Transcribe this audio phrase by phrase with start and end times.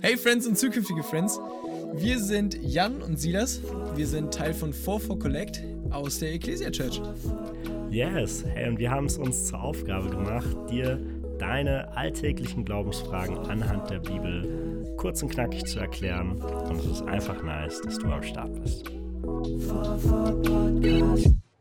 [0.00, 1.38] Hey Friends und zukünftige Friends,
[1.94, 3.60] wir sind Jan und Silas.
[3.94, 7.00] Wir sind Teil von 44 Collect aus der Ecclesia Church.
[7.90, 10.98] Yes, hey, und wir haben es uns zur Aufgabe gemacht, dir
[11.38, 16.32] deine alltäglichen Glaubensfragen anhand der Bibel kurz und knackig zu erklären.
[16.42, 18.90] Und es ist einfach nice, dass du am Start bist.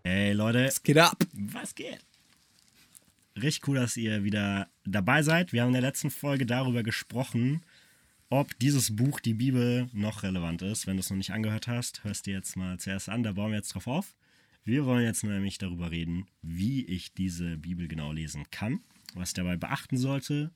[0.03, 1.17] Hey Leute, Es geht ab.
[1.53, 1.99] was geht?
[3.41, 5.53] Richtig cool, dass ihr wieder dabei seid.
[5.53, 7.61] Wir haben in der letzten Folge darüber gesprochen,
[8.29, 10.87] ob dieses Buch, die Bibel, noch relevant ist.
[10.87, 13.51] Wenn du es noch nicht angehört hast, hörst du jetzt mal zuerst an, da bauen
[13.51, 14.15] wir jetzt drauf auf.
[14.63, 18.79] Wir wollen jetzt nämlich darüber reden, wie ich diese Bibel genau lesen kann,
[19.15, 20.51] was ich dabei beachten sollte,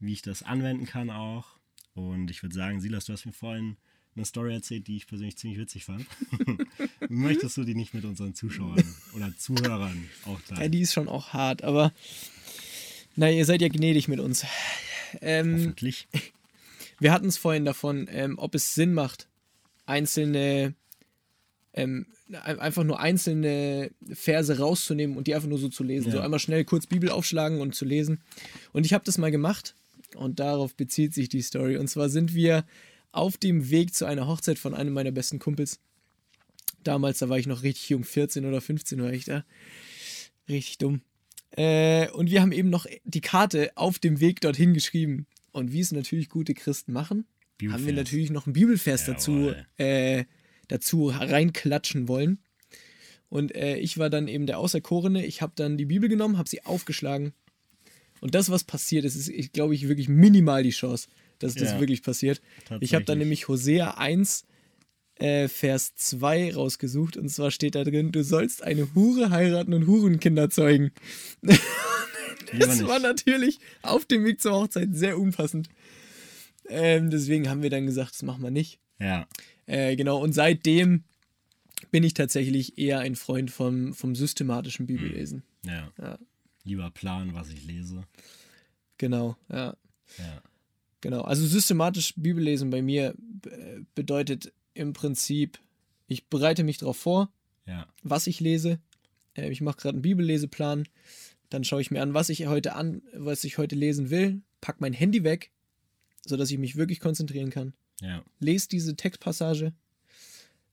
[0.00, 1.46] wie ich das anwenden kann auch.
[1.94, 3.76] Und ich würde sagen, Silas, du hast mir vorhin
[4.14, 6.06] eine Story erzählt, die ich persönlich ziemlich witzig fand.
[7.08, 8.82] Möchtest du die nicht mit unseren Zuschauern
[9.14, 10.72] oder Zuhörern auch Ja, teilen?
[10.72, 11.92] die ist schon auch hart, aber
[13.16, 14.44] na, ihr seid ja gnädig mit uns.
[15.20, 16.08] Ähm, Hoffentlich.
[17.00, 19.28] wir hatten es vorhin davon, ähm, ob es Sinn macht,
[19.86, 20.74] einzelne,
[21.72, 26.08] ähm, ein- einfach nur einzelne Verse rauszunehmen und die einfach nur so zu lesen.
[26.08, 26.16] Ja.
[26.16, 28.20] So einmal schnell kurz Bibel aufschlagen und zu lesen.
[28.72, 29.74] Und ich habe das mal gemacht
[30.14, 31.76] und darauf bezieht sich die Story.
[31.76, 32.64] Und zwar sind wir
[33.12, 35.78] auf dem Weg zu einer Hochzeit von einem meiner besten Kumpels.
[36.82, 39.44] Damals, da war ich noch richtig jung, 14 oder 15 war ich da.
[40.48, 41.00] Richtig dumm.
[41.52, 45.26] Äh, und wir haben eben noch die Karte auf dem Weg dorthin geschrieben.
[45.52, 47.24] Und wie es natürlich gute Christen machen,
[47.72, 50.24] haben wir natürlich noch einen Bibelvers dazu, äh,
[50.68, 52.38] dazu reinklatschen wollen.
[53.28, 55.24] Und äh, ich war dann eben der Auserkorene.
[55.24, 57.32] Ich habe dann die Bibel genommen, habe sie aufgeschlagen.
[58.20, 61.08] Und das, was passiert ist, ist, ich glaube ich, wirklich minimal die Chance,
[61.38, 61.80] dass das Ja.
[61.80, 62.40] wirklich passiert.
[62.80, 64.45] Ich habe dann nämlich Hosea 1,
[65.18, 67.16] äh, Vers 2 rausgesucht.
[67.16, 70.92] Und zwar steht da drin, du sollst eine Hure heiraten und Hurenkinder zeugen.
[72.58, 75.68] Das war natürlich auf dem Weg zur Hochzeit sehr unpassend.
[76.68, 78.78] Ähm, deswegen haben wir dann gesagt, das machen wir nicht.
[79.00, 79.26] Ja,
[79.66, 81.02] Äh, genau, und seitdem
[81.90, 85.42] bin ich tatsächlich eher ein Freund vom, vom systematischen Bibellesen.
[85.64, 86.18] ja, Ja.
[86.62, 88.04] Lieber planen, was ich lese.
[88.98, 89.76] Genau, ja.
[90.18, 90.42] Ja.
[91.00, 91.22] Genau.
[91.22, 93.14] Also systematisch Bibellesen bei mir
[93.50, 95.58] äh, bedeutet im Prinzip,
[96.06, 97.30] ich bereite mich darauf vor,
[97.66, 97.86] Ja.
[98.02, 98.78] was ich lese.
[99.34, 100.86] Äh, ich mache gerade einen Bibelleseplan.
[101.50, 104.80] Dann schaue ich mir an, was ich heute an, was ich heute lesen will, pack
[104.80, 105.50] mein Handy weg,
[106.26, 107.72] sodass ich mich wirklich konzentrieren kann.
[108.02, 108.22] Ja.
[108.40, 109.72] lese diese Textpassage,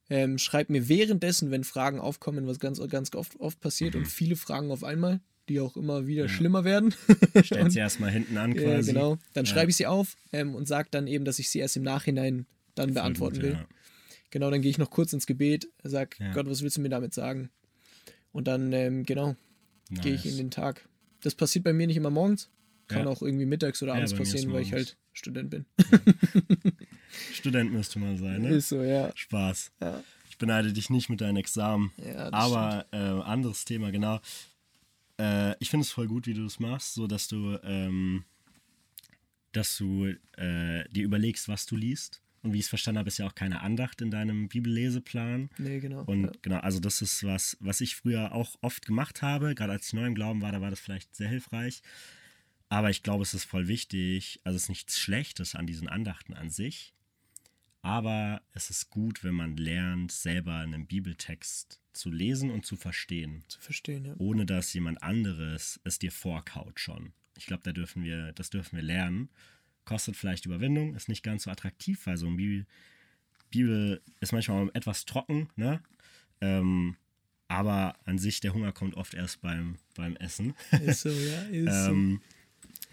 [0.10, 4.36] ähm, schreib mir währenddessen, wenn Fragen aufkommen, was ganz, ganz oft, oft passiert und viele
[4.36, 6.30] Fragen auf einmal, die auch immer wieder Mhm.
[6.30, 6.36] Ja.
[6.36, 6.94] schlimmer werden.
[7.44, 8.92] Stellt sie erstmal hinten an Ja, quasi.
[8.92, 9.18] genau.
[9.34, 9.52] Dann Ja.
[9.52, 12.46] schreibe ich sie auf ähm, und sage dann eben, dass ich sie erst im Nachhinein
[12.76, 13.66] dann Voll beantworten gut, will.
[14.34, 14.40] Ja.
[14.40, 16.34] Genau, dann gehe ich noch kurz ins Gebet, sag, Ja.
[16.34, 17.50] Gott, was willst du mir damit sagen?
[18.32, 19.36] Und dann, ähm, genau,
[19.90, 20.32] gehe ich Nice.
[20.34, 20.88] in den Tag.
[21.22, 22.50] Das passiert bei mir nicht immer morgens,
[22.88, 23.08] kann Ja.
[23.08, 25.66] auch irgendwie mittags oder Ja, abends ist passieren, weil ich halt Student bin.
[27.34, 28.50] Student müsste man sein, ne?
[28.50, 29.12] Ist so, ja.
[29.16, 29.72] Spaß.
[29.82, 30.04] Ja.
[30.30, 31.92] Ich beneide dich nicht mit deinen Examen.
[32.04, 34.20] Ja, Aber äh, anderes Thema, genau.
[35.20, 38.24] Äh, ich finde es voll gut, wie du das machst, so dass du, ähm,
[39.52, 40.08] dass du
[40.38, 42.22] äh, dir überlegst, was du liest.
[42.44, 45.50] Und wie ich es verstanden habe, ist ja auch keine Andacht in deinem Bibelleseplan.
[45.58, 46.04] Nee, genau.
[46.04, 46.32] Und ja.
[46.42, 49.56] genau, also das ist was, was ich früher auch oft gemacht habe.
[49.56, 51.82] Gerade als ich neu im Glauben war, da war das vielleicht sehr hilfreich.
[52.68, 54.42] Aber ich glaube, es ist voll wichtig.
[54.44, 56.94] Also es ist nichts Schlechtes an diesen Andachten an sich.
[57.82, 63.44] Aber es ist gut, wenn man lernt, selber einen Bibeltext zu lesen und zu verstehen,
[63.48, 64.16] zu verstehen, ja.
[64.18, 67.14] ohne dass jemand anderes es dir vorkaut schon.
[67.38, 69.30] Ich glaube, da dürfen wir, das dürfen wir lernen.
[69.86, 72.66] Kostet vielleicht Überwindung, ist nicht ganz so attraktiv, weil so ein Bibel,
[73.50, 75.82] Bibel ist manchmal etwas trocken, ne?
[76.42, 76.96] Ähm,
[77.48, 80.56] aber an sich, der Hunger kommt oft erst beim, beim Essen.
[80.86, 81.42] Ist so, ja.
[81.52, 82.22] Ist ähm,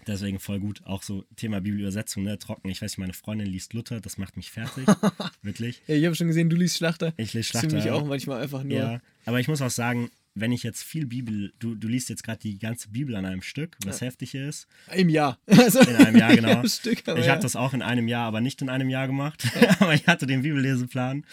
[0.05, 0.85] deswegen voll gut.
[0.85, 2.37] Auch so Thema Bibelübersetzung, ne?
[2.37, 2.69] Trocken.
[2.69, 4.85] Ich weiß nicht, meine Freundin liest Luther, das macht mich fertig.
[5.41, 5.81] Wirklich.
[5.87, 7.13] Ja, ich habe schon gesehen, du liest Schlachter.
[7.17, 8.03] Ich lese Das ist für mich Schlachter.
[8.03, 8.77] auch manchmal einfach nur.
[8.77, 12.23] Ja, aber ich muss auch sagen, wenn ich jetzt viel Bibel, du, du liest jetzt
[12.23, 14.67] gerade die ganze Bibel an einem Stück, was heftig ist.
[14.93, 15.37] Im Jahr.
[15.47, 16.59] Also, In einem Jahr, genau.
[16.59, 17.31] Am Stück, ich ja.
[17.31, 19.45] habe das auch in einem Jahr, aber nicht in einem Jahr gemacht.
[19.79, 21.25] aber ich hatte den Bibelleseplan.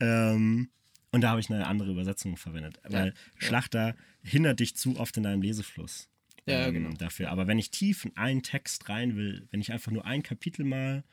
[0.00, 0.68] Ähm,
[1.10, 2.80] und da habe ich eine andere Übersetzung verwendet.
[2.84, 6.08] Weil Schlachter hindert dich zu oft in deinem Lesefluss.
[6.46, 6.90] Ja, ähm, genau.
[6.96, 7.30] Dafür.
[7.30, 10.64] Aber wenn ich tief in einen Text rein will, wenn ich einfach nur ein Kapitel
[10.64, 11.04] mal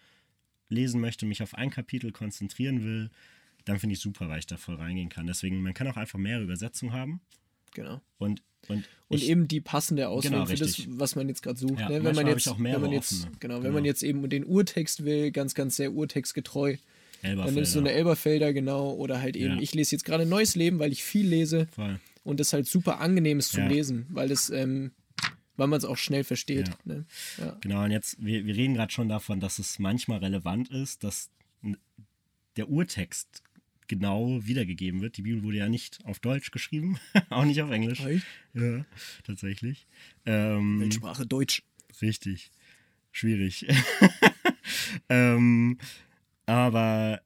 [0.69, 3.09] lesen möchte, mich auf ein Kapitel konzentrieren will,
[3.65, 5.27] dann finde ich super, weil ich da voll reingehen kann.
[5.27, 7.21] Deswegen, man kann auch einfach mehrere Übersetzungen haben.
[7.73, 8.01] Genau.
[8.17, 10.87] Und, und, Und ich, eben die passende Auswahl Genau, für das, richtig.
[10.89, 11.79] was man jetzt gerade sucht.
[11.79, 12.03] Ja, ne?
[12.03, 13.31] Wenn man jetzt, ich auch wenn man jetzt, offene.
[13.39, 13.73] genau, wenn Genau.
[13.75, 16.75] man jetzt eben den Urtext will, ganz, ganz sehr urtextgetreu,
[17.21, 17.79] dann nimmst du Elberfelder.
[17.79, 19.61] eine Elberfelder, genau, oder halt eben, Ja.
[19.61, 21.99] ich lese jetzt gerade Neues Leben, weil ich viel lese Voll.
[22.23, 23.69] und das halt super angenehm ist zum Ja.
[23.69, 24.91] Lesen, weil das, ähm,
[25.55, 26.69] weil man es auch schnell versteht.
[26.69, 26.75] Ja.
[26.85, 27.05] Ne?
[27.61, 31.29] Genau, und jetzt, wir, wir reden gerade schon davon, dass es manchmal relevant ist, dass
[32.57, 33.43] der Urtext
[33.91, 35.17] genau wiedergegeben wird.
[35.17, 36.97] Die Bibel wurde ja nicht auf Deutsch geschrieben,
[37.29, 37.99] auch nicht auf Englisch.
[38.05, 38.25] Echt?
[38.53, 38.85] Ja,
[39.23, 39.85] tatsächlich.
[40.25, 41.61] Ähm, Weltsprache Deutsch.
[42.01, 42.49] Richtig.
[43.11, 43.67] Schwierig.
[45.09, 45.77] ähm,
[46.45, 47.21] aber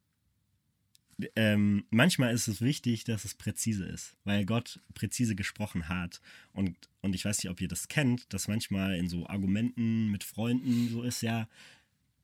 [1.35, 6.19] ähm, manchmal ist es wichtig, dass es präzise ist, weil Gott präzise gesprochen hat.
[6.51, 10.23] Und, und ich weiß nicht, ob ihr das kennt, dass manchmal in so Argumenten mit
[10.23, 11.47] Freunden so ist, ja,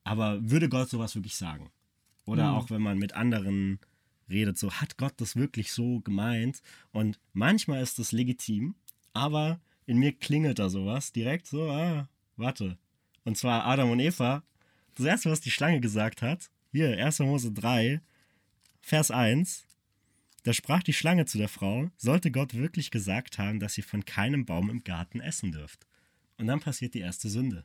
[0.03, 1.69] aber würde Gott sowas wirklich sagen?
[2.25, 2.57] Oder Mhm.
[2.57, 3.79] auch wenn man mit anderen
[4.31, 6.61] redet, so hat Gott das wirklich so gemeint?
[6.91, 8.75] Und manchmal ist das legitim,
[9.13, 12.07] aber in mir klingelt da sowas direkt so, ah,
[12.37, 12.77] warte.
[13.23, 14.43] Und zwar Adam und Eva,
[14.95, 17.19] das erste, was die Schlange gesagt hat, hier, 1.
[17.19, 18.01] Mose 3,
[18.81, 19.65] Vers 1,
[20.43, 24.05] da sprach die Schlange zu der Frau, sollte Gott wirklich gesagt haben, dass ihr von
[24.05, 25.85] keinem Baum im Garten essen dürft.
[26.37, 27.63] Und dann passiert die erste Sünde.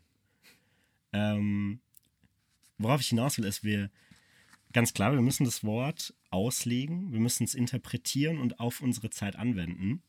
[1.12, 1.80] Ähm,
[2.76, 3.90] worauf ich hinaus will, ist, wir,
[4.76, 9.34] ganz klar, wir müssen das Wort auslegen, wir müssen es interpretieren und auf unsere Zeit
[9.34, 10.02] anwenden.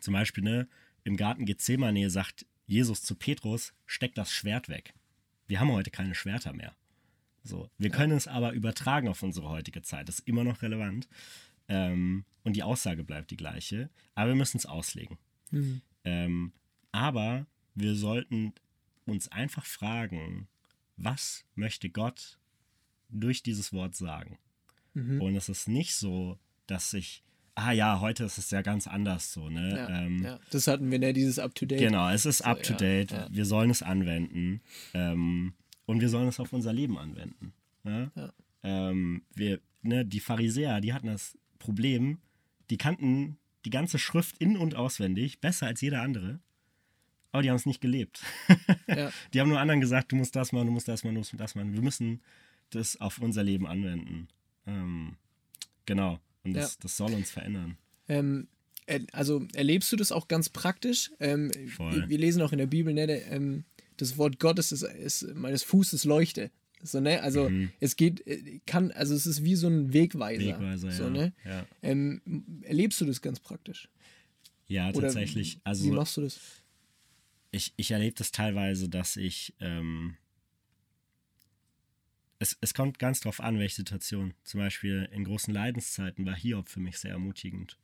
[0.00, 0.68] Zum Beispiel, ne,
[1.04, 4.94] im Garten Gethsemane sagt Jesus zu Petrus, steck das Schwert weg.
[5.46, 6.74] Wir haben heute keine Schwerter mehr.
[7.44, 10.08] So, wir können es aber übertragen auf unsere heutige Zeit.
[10.08, 11.06] Das ist immer noch relevant.
[11.68, 13.90] Ähm, und die Aussage bleibt die gleiche.
[14.16, 15.18] Aber wir müssen es auslegen.
[15.52, 15.82] Mhm.
[16.02, 16.52] Ähm,
[16.90, 17.46] aber
[17.76, 18.54] wir sollten
[19.06, 20.48] uns einfach fragen,
[20.96, 22.40] was möchte Gott
[23.14, 24.38] durch dieses Wort sagen?
[24.94, 25.20] Mhm.
[25.20, 27.22] Und es ist nicht so, dass ich,
[27.54, 29.76] ah ja, heute ist es ja ganz anders so, ne?
[29.76, 30.40] Ja, ähm, ja.
[30.50, 31.12] Das hatten wir, ne?
[31.12, 31.78] Dieses Up-to-Date.
[31.80, 33.28] Genau, es ist So, up to ja.
[33.30, 34.60] Wir sollen es anwenden.
[34.92, 35.54] Ähm,
[35.86, 37.52] und wir sollen es auf unser Leben anwenden.
[37.84, 38.10] Ja.
[38.62, 42.18] Ähm, wir, ne, die Pharisäer, die hatten das Problem,
[42.70, 46.40] die kannten die ganze Schrift in- und auswendig, besser als jeder andere.
[47.32, 48.22] Aber die haben es nicht gelebt.
[49.34, 51.34] Die haben nur anderen gesagt, du musst das machen, du musst das machen, du musst
[51.36, 51.72] das machen.
[51.72, 52.20] Wir müssen
[52.74, 54.28] das auf unser Leben anwenden.
[54.66, 55.16] Ähm,
[55.86, 56.18] genau.
[56.44, 56.78] Und das, Ja.
[56.82, 57.76] das soll uns verändern.
[58.08, 58.48] Ähm,
[58.86, 61.10] er- also erlebst du das auch ganz praktisch?
[61.20, 63.64] Ähm, wir, wir lesen auch in der Bibel, ne, ähm,
[63.96, 66.50] das Wort Gottes ist, ist meines Fußes Leuchte.
[66.82, 67.22] So, ne?
[67.22, 67.70] Also Mhm.
[67.80, 70.44] es geht, äh, kann, also es ist wie so ein Wegweiser.
[70.44, 71.10] Wegweiser, so, ja.
[71.10, 71.32] ne?
[71.46, 71.66] ja.
[71.82, 72.20] Ähm,
[72.62, 73.88] erlebst du das ganz praktisch?
[74.66, 75.60] Ja, Oder tatsächlich.
[75.64, 76.38] Also Wie machst du das?
[77.52, 79.54] ich, ich erlebe das teilweise, dass ich.
[79.60, 80.16] Ähm,
[82.44, 84.34] es, es kommt ganz drauf an, welche Situation.
[84.44, 87.78] Zum Beispiel in großen Leidenszeiten war Hiob für mich sehr ermutigend.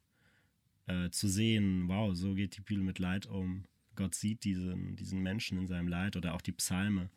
[0.87, 3.65] Äh, zu sehen, wow, so geht die Bibel mit Leid um.
[3.97, 7.09] Gott sieht diesen, diesen Menschen in seinem Leid oder auch die Psalme.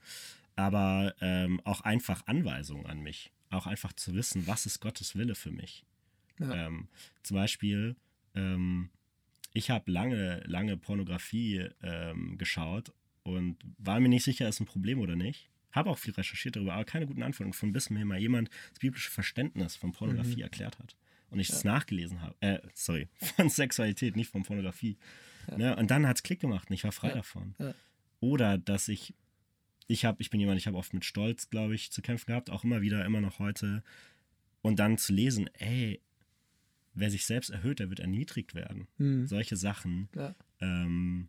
[0.56, 3.32] Aber ähm, auch einfach Anweisungen an mich.
[3.50, 5.86] Auch einfach zu wissen, was ist Gottes Wille für mich.
[6.40, 6.68] Ja.
[6.68, 6.88] Ähm,
[7.24, 7.98] zum Beispiel,
[8.36, 8.90] ähm,
[9.52, 12.94] ich habe lange, lange Pornografie ähm, geschaut
[13.24, 15.50] und war mir nicht sicher, ist ein Problem oder nicht.
[15.74, 18.80] Habe auch viel recherchiert darüber, aber keine guten Antworten gefunden, bis mir mal jemand das
[18.80, 20.96] biblische Verständnis von Pornografie erklärt hat.
[21.30, 22.36] Und ich es nachgelesen habe.
[22.42, 24.98] Äh, sorry, von Sexualität, nicht von Pornografie.
[25.58, 25.76] Ne?
[25.76, 27.16] Und dann hat es Klick gemacht und ich war frei Ja.
[27.16, 27.56] davon.
[27.60, 27.74] Ja.
[28.20, 29.14] Oder dass ich,
[29.88, 32.50] ich habe, ich bin jemand, ich habe oft mit Stolz, glaube ich, zu kämpfen gehabt,
[32.50, 33.84] auch immer wieder, immer noch heute.
[34.62, 36.00] Und dann zu lesen, ey,
[36.94, 38.88] wer sich selbst erhöht, der wird erniedrigt werden.
[38.98, 39.28] Hm.
[39.28, 40.08] Solche Sachen.
[40.16, 40.36] Ja.
[40.62, 41.28] Ähm,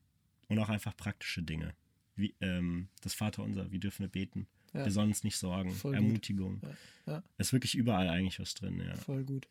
[0.49, 1.75] und auch einfach praktische Dinge.
[2.17, 4.47] Wie ähm, das Vaterunser, wie dürfen wir beten?
[4.73, 4.85] Ja.
[4.85, 5.71] Wir sollen uns nicht sorgen.
[5.73, 5.95] Voll.
[5.95, 6.61] Ermutigung.
[7.07, 7.13] Ja.
[7.15, 7.23] Ja.
[7.39, 8.95] Ist wirklich überall eigentlich was drin, ja.
[8.97, 9.47] Voll gut.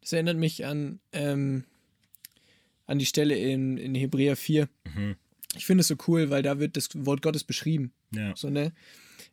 [0.00, 1.64] Das erinnert mich an, ähm,
[2.86, 4.68] an die Stelle in, in Hebräer 4.
[4.84, 5.16] Mhm.
[5.56, 7.92] Ich finde es so cool, weil da wird das Wort Gottes beschrieben.
[8.12, 8.72] Ja, So, ne?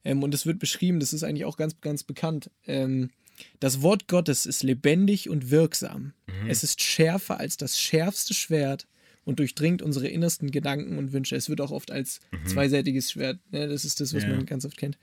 [0.03, 2.51] Ähm, und es wird beschrieben, das ist eigentlich auch ganz, ganz bekannt.
[2.65, 3.11] Ähm,
[3.59, 6.13] das Wort Gottes ist lebendig und wirksam.
[6.47, 8.87] Es ist schärfer als das schärfste Schwert
[9.27, 11.35] und durchdringt unsere innersten Gedanken und Wünsche.
[11.35, 13.67] Es wird auch oft als zweiseitiges Schwert, ne?
[13.67, 14.29] das ist das, was Ja.
[14.29, 14.97] man ganz oft kennt.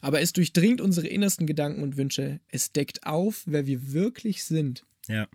[0.00, 2.40] Aber es durchdringt unsere innersten Gedanken und Wünsche.
[2.48, 5.28] Es deckt auf, wer wir wirklich sind ja.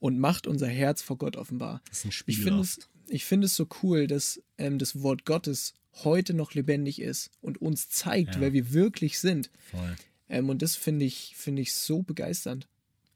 [0.00, 1.82] und macht unser Herz vor Gott offenbar.
[1.88, 5.02] Das ist ein Ich Spiegel finde es, ich finde es so cool, dass ähm, das
[5.02, 8.40] Wort Gottes heute noch lebendig ist und uns zeigt, Ja.
[8.40, 9.50] wer wir wirklich sind.
[9.70, 9.96] Voll.
[10.30, 12.68] Ähm, und das finde ich, finde ich so begeisternd.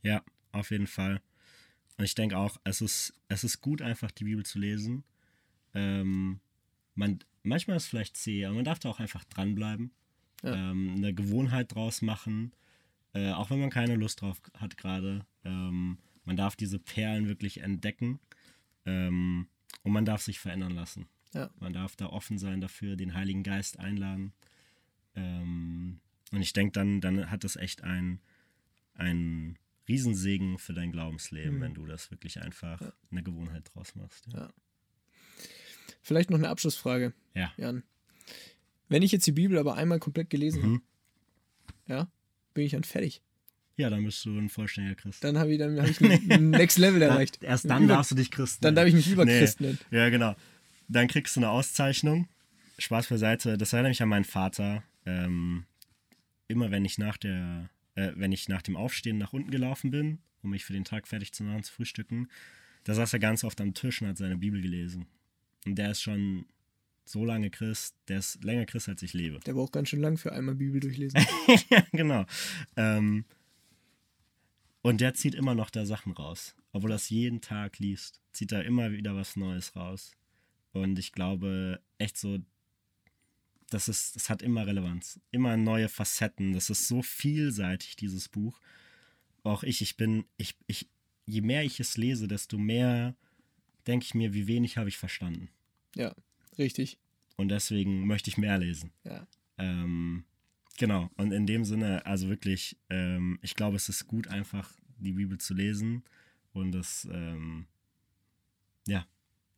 [0.03, 1.23] Ja, auf jeden Fall.
[1.97, 5.05] Und ich denke auch, es ist, es ist gut, einfach die Bibel zu lesen.
[5.75, 6.41] Ähm,
[6.95, 9.93] man, manchmal ist es vielleicht zäh, aber man darf da auch einfach dranbleiben.
[10.43, 10.71] Ja.
[10.71, 12.53] Ähm, eine Gewohnheit draus machen.
[13.15, 15.25] Äh, auch wenn man keine Lust drauf hat gerade.
[15.45, 18.21] Ähm, man darf diese Perlen wirklich entdecken.
[18.85, 19.49] Ähm,
[19.83, 21.07] und man darf sich verändern lassen.
[21.33, 21.51] Ja.
[21.59, 24.33] Man darf da offen sein dafür, den Heiligen Geist einladen.
[25.15, 26.01] Ähm,
[26.33, 28.21] und ich denke, dann, dann hat das echt ein,
[28.95, 29.59] ein
[29.89, 31.61] Riesensegen für dein Glaubensleben, Mhm.
[31.61, 34.27] wenn du das wirklich einfach eine Gewohnheit draus machst.
[34.33, 34.39] Ja.
[34.41, 34.53] Ja.
[36.03, 37.53] Vielleicht noch eine Abschlussfrage, Ja.
[37.57, 37.83] Jan.
[38.89, 40.73] Wenn ich jetzt die Bibel aber einmal komplett gelesen Mhm.
[40.75, 40.83] habe,
[41.89, 42.11] ja,
[42.55, 43.23] bin ich dann fertig.
[43.77, 45.23] Ja, dann bist du ein vollständiger Christ.
[45.23, 46.01] Dann habe ich, dann hab ich
[46.31, 47.43] ein Next Level erreicht.
[47.43, 49.79] Erst dann Über- darfst du dich Christ Dann darf ich mich Überchrist nennen.
[49.91, 50.35] Ja, genau.
[50.89, 52.29] Dann kriegst du eine Auszeichnung.
[52.79, 53.59] Spaß beiseite.
[53.59, 54.83] Das erinnert mich an meinen Vater.
[55.05, 55.65] Ähm,
[56.49, 60.19] immer wenn ich nach der, äh, wenn ich nach dem Aufstehen nach unten gelaufen bin,
[60.43, 62.29] um mich für den Tag fertig zu machen, zu frühstücken,
[62.85, 65.07] da saß er ganz oft am Tisch und hat seine Bibel gelesen.
[65.65, 66.47] Und der ist schon
[67.05, 69.41] so lange Christ, der ist länger Christ, als ich lebe.
[69.41, 71.21] Der braucht ganz schön lang für einmal Bibel durchlesen.
[71.71, 72.27] ja, genau.
[72.77, 73.25] Ähm,
[74.83, 76.55] und der zieht immer noch da Sachen raus.
[76.73, 80.13] Obwohl er es jeden Tag liest, zieht er immer wieder was Neues raus.
[80.73, 82.39] Und ich glaube echt so,
[83.71, 85.21] das, ist, das hat immer Relevanz.
[85.31, 86.53] Immer neue Facetten.
[86.53, 88.61] Das ist so vielseitig, dieses Buch.
[89.43, 90.89] Auch ich, ich bin, ich, ich,
[91.25, 93.17] je mehr ich es lese, desto mehr
[93.87, 95.49] denke ich mir, wie wenig habe ich verstanden.
[95.95, 96.15] ja,
[96.59, 96.99] richtig.
[97.37, 98.93] Und deswegen möchte ich mehr lesen.
[99.05, 99.27] Ja.
[99.59, 100.25] Ähm,
[100.79, 105.13] genau, und in dem Sinne, also wirklich, ähm, ich glaube, es ist gut, einfach die
[105.13, 106.03] Bibel zu lesen
[106.53, 107.67] und das, ähm,
[108.87, 109.07] ja,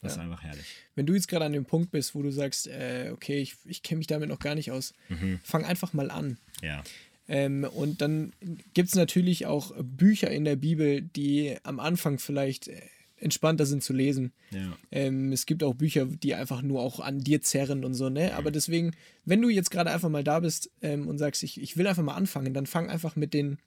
[0.00, 0.23] das Ja.
[0.23, 0.67] ist einfach herrlich.
[0.95, 3.83] Wenn du jetzt gerade an dem Punkt bist, wo du sagst, äh, okay, ich, ich
[3.83, 5.40] kenne mich damit noch gar nicht aus, Mhm.
[5.43, 6.38] fang einfach mal an.
[6.62, 6.83] Ja,
[7.31, 8.33] Ähm, und dann
[8.73, 12.81] gibt es natürlich auch Bücher in der Bibel, die am Anfang vielleicht äh,
[13.21, 14.33] entspannter sind zu lesen.
[14.50, 18.09] ja, Ähm, es gibt auch Bücher, die einfach nur auch an dir zerren und so,
[18.09, 18.35] ne?
[18.35, 18.93] Aber deswegen,
[19.26, 22.02] wenn du jetzt gerade einfach mal da bist ähm, und sagst, ich, ich will einfach
[22.05, 23.59] mal anfangen, dann fang einfach mit den,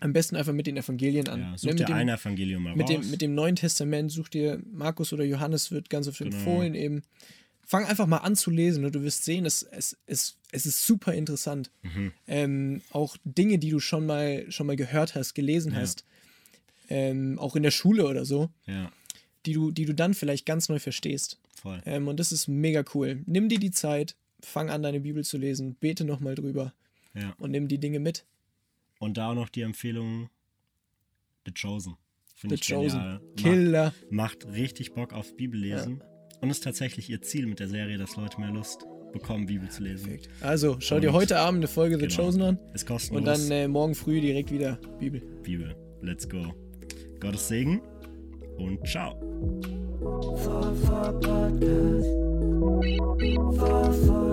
[0.00, 1.40] am besten einfach mit den Evangelien an.
[1.40, 1.50] ja.
[1.52, 1.58] Ne?
[1.58, 3.00] Such Mit dir dem- ein Evangelium mal mit raus.
[3.00, 6.36] dem, mit dem Neuen Testament such dir Markus oder Johannes wird ganz oft Genau.
[6.36, 7.02] empfohlen eben.
[7.68, 10.86] Fang einfach mal an zu lesen und du wirst sehen, es, es, es, es ist
[10.86, 11.70] super interessant.
[11.82, 12.12] Mhm.
[12.28, 15.78] Ähm, auch Dinge, die du schon mal, schon mal gehört hast, gelesen Ja.
[15.80, 16.04] hast,
[16.88, 18.92] ähm, auch in der Schule oder so, ja,
[19.46, 21.38] die du, die du dann vielleicht ganz neu verstehst.
[21.60, 21.80] voll.
[21.86, 23.22] Ähm, und das ist mega cool.
[23.26, 26.72] Nimm dir die Zeit, fang an, deine Bibel zu lesen, bete nochmal drüber
[27.38, 28.24] und nimm die Dinge mit.
[28.98, 30.28] Und da auch noch die Empfehlung
[31.46, 31.96] The Chosen.
[32.34, 32.98] Finde The ich Chosen.
[32.98, 33.20] genial.
[33.20, 33.94] Macht, Killer.
[34.10, 36.02] macht richtig Bock auf Bibellesen.
[36.40, 39.82] Und ist tatsächlich ihr Ziel mit der Serie, dass Leute mehr Lust bekommen, Bibel zu
[39.82, 40.04] lesen.
[40.06, 40.28] Perfekt.
[40.42, 42.22] Also, schau dir heute Abend eine Folge The Genau.
[42.24, 43.18] Chosen an Ist kostenlos.
[43.20, 45.20] und dann äh, morgen früh direkt wieder Bibel.
[45.42, 45.74] Bibel.
[46.02, 46.54] Let's go.
[47.20, 47.80] Gottes Segen
[48.58, 49.18] und ciao.
[50.36, 50.74] 4
[53.18, 54.25] 4 Podcast.